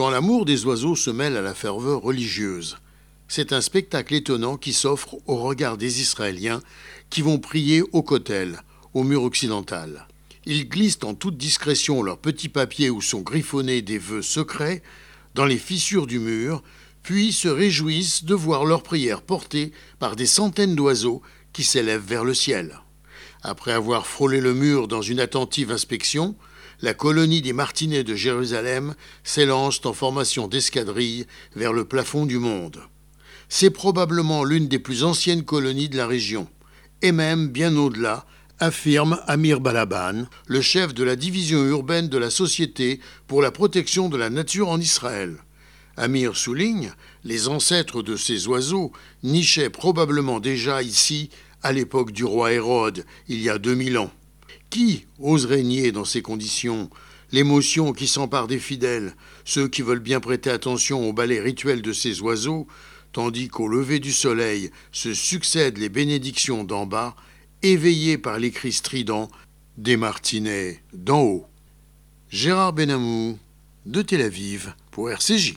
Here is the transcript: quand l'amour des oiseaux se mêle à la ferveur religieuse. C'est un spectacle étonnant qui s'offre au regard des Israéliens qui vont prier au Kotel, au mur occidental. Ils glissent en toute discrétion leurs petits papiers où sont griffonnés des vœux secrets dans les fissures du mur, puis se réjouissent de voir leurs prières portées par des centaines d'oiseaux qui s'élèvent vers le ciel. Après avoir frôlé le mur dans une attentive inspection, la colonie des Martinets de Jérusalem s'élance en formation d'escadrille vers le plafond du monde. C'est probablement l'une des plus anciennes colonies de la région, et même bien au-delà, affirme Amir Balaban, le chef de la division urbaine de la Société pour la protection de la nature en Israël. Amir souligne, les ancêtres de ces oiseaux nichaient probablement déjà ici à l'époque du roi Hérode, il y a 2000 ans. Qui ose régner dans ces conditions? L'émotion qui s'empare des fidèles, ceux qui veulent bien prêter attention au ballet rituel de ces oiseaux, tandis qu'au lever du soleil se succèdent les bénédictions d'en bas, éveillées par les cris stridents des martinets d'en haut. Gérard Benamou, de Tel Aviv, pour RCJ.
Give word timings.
quand 0.00 0.08
l'amour 0.08 0.46
des 0.46 0.64
oiseaux 0.64 0.96
se 0.96 1.10
mêle 1.10 1.36
à 1.36 1.42
la 1.42 1.52
ferveur 1.52 2.00
religieuse. 2.00 2.78
C'est 3.28 3.52
un 3.52 3.60
spectacle 3.60 4.14
étonnant 4.14 4.56
qui 4.56 4.72
s'offre 4.72 5.16
au 5.26 5.36
regard 5.36 5.76
des 5.76 6.00
Israéliens 6.00 6.62
qui 7.10 7.20
vont 7.20 7.38
prier 7.38 7.82
au 7.92 8.02
Kotel, 8.02 8.62
au 8.94 9.02
mur 9.02 9.22
occidental. 9.24 10.08
Ils 10.46 10.70
glissent 10.70 11.00
en 11.04 11.12
toute 11.12 11.36
discrétion 11.36 12.02
leurs 12.02 12.16
petits 12.16 12.48
papiers 12.48 12.88
où 12.88 13.02
sont 13.02 13.20
griffonnés 13.20 13.82
des 13.82 13.98
vœux 13.98 14.22
secrets 14.22 14.82
dans 15.34 15.44
les 15.44 15.58
fissures 15.58 16.06
du 16.06 16.18
mur, 16.18 16.62
puis 17.02 17.30
se 17.30 17.48
réjouissent 17.48 18.24
de 18.24 18.34
voir 18.34 18.64
leurs 18.64 18.82
prières 18.82 19.20
portées 19.20 19.70
par 19.98 20.16
des 20.16 20.24
centaines 20.24 20.76
d'oiseaux 20.76 21.20
qui 21.52 21.62
s'élèvent 21.62 22.06
vers 22.06 22.24
le 22.24 22.32
ciel. 22.32 22.80
Après 23.42 23.72
avoir 23.72 24.06
frôlé 24.06 24.40
le 24.40 24.54
mur 24.54 24.88
dans 24.88 25.02
une 25.02 25.20
attentive 25.20 25.70
inspection, 25.70 26.36
la 26.82 26.94
colonie 26.94 27.42
des 27.42 27.52
Martinets 27.52 28.04
de 28.04 28.14
Jérusalem 28.14 28.94
s'élance 29.22 29.84
en 29.84 29.92
formation 29.92 30.48
d'escadrille 30.48 31.26
vers 31.54 31.72
le 31.72 31.84
plafond 31.84 32.26
du 32.26 32.38
monde. 32.38 32.80
C'est 33.48 33.70
probablement 33.70 34.44
l'une 34.44 34.68
des 34.68 34.78
plus 34.78 35.04
anciennes 35.04 35.44
colonies 35.44 35.88
de 35.88 35.96
la 35.96 36.06
région, 36.06 36.48
et 37.02 37.12
même 37.12 37.48
bien 37.48 37.76
au-delà, 37.76 38.26
affirme 38.60 39.18
Amir 39.26 39.60
Balaban, 39.60 40.26
le 40.46 40.60
chef 40.60 40.94
de 40.94 41.02
la 41.02 41.16
division 41.16 41.64
urbaine 41.64 42.08
de 42.08 42.18
la 42.18 42.30
Société 42.30 43.00
pour 43.26 43.42
la 43.42 43.50
protection 43.50 44.08
de 44.08 44.16
la 44.16 44.30
nature 44.30 44.68
en 44.68 44.78
Israël. 44.78 45.36
Amir 45.96 46.36
souligne, 46.36 46.92
les 47.24 47.48
ancêtres 47.48 48.02
de 48.02 48.16
ces 48.16 48.48
oiseaux 48.48 48.92
nichaient 49.22 49.70
probablement 49.70 50.40
déjà 50.40 50.82
ici 50.82 51.30
à 51.62 51.72
l'époque 51.72 52.12
du 52.12 52.24
roi 52.24 52.52
Hérode, 52.52 53.04
il 53.28 53.42
y 53.42 53.50
a 53.50 53.58
2000 53.58 53.98
ans. 53.98 54.10
Qui 54.70 55.06
ose 55.18 55.46
régner 55.46 55.92
dans 55.92 56.04
ces 56.04 56.22
conditions? 56.22 56.90
L'émotion 57.32 57.92
qui 57.92 58.08
s'empare 58.08 58.48
des 58.48 58.58
fidèles, 58.58 59.14
ceux 59.44 59.68
qui 59.68 59.82
veulent 59.82 60.00
bien 60.00 60.20
prêter 60.20 60.50
attention 60.50 61.08
au 61.08 61.12
ballet 61.12 61.40
rituel 61.40 61.80
de 61.80 61.92
ces 61.92 62.20
oiseaux, 62.20 62.66
tandis 63.12 63.48
qu'au 63.48 63.68
lever 63.68 64.00
du 64.00 64.12
soleil 64.12 64.70
se 64.92 65.14
succèdent 65.14 65.78
les 65.78 65.88
bénédictions 65.88 66.64
d'en 66.64 66.86
bas, 66.86 67.14
éveillées 67.62 68.18
par 68.18 68.38
les 68.38 68.50
cris 68.50 68.72
stridents 68.72 69.30
des 69.76 69.96
martinets 69.96 70.82
d'en 70.92 71.22
haut. 71.22 71.46
Gérard 72.30 72.72
Benamou, 72.72 73.38
de 73.86 74.02
Tel 74.02 74.22
Aviv, 74.22 74.74
pour 74.90 75.10
RCJ. 75.10 75.54